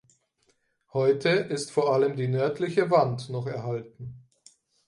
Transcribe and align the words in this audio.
Heute 0.93 1.29
ist 1.29 1.69
vor 1.69 1.93
allem 1.93 2.15
die 2.15 2.27
nördliche 2.27 2.89
Wand 2.89 3.29
noch 3.29 3.45
erhalten. 3.45 4.23